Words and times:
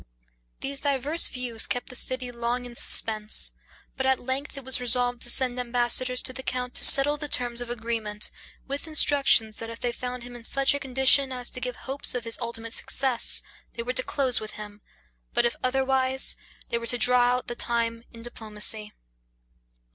These 0.61 0.81
diverse 0.81 1.27
views 1.27 1.67
kept 1.67 1.89
the 1.89 1.95
city 1.95 2.31
long 2.31 2.65
in 2.65 2.75
suspense; 2.75 3.53
but 3.95 4.07
at 4.07 4.19
length 4.19 4.57
it 4.57 4.63
was 4.65 4.81
resolved 4.81 5.21
to 5.21 5.29
send 5.29 5.59
ambassadors 5.59 6.23
to 6.23 6.33
the 6.33 6.41
count 6.41 6.73
to 6.73 6.83
settle 6.83 7.17
the 7.17 7.27
terms 7.27 7.61
of 7.61 7.69
agreement, 7.69 8.31
with 8.67 8.87
instructions, 8.87 9.59
that 9.59 9.69
if 9.69 9.79
they 9.79 9.91
found 9.91 10.23
him 10.23 10.35
in 10.35 10.43
such 10.43 10.73
a 10.73 10.79
condition 10.79 11.31
as 11.31 11.51
to 11.51 11.61
give 11.61 11.75
hopes 11.75 12.15
of 12.15 12.23
his 12.23 12.39
ultimate 12.41 12.73
success, 12.73 13.43
they 13.75 13.83
were 13.83 13.93
to 13.93 14.01
close 14.01 14.39
with 14.39 14.53
him, 14.53 14.81
but, 15.35 15.45
if 15.45 15.55
otherwise, 15.63 16.35
they 16.69 16.79
were 16.79 16.87
to 16.87 16.97
draw 16.97 17.35
out 17.35 17.45
the 17.45 17.53
time 17.55 18.03
in 18.11 18.23
diplomacy. 18.23 18.93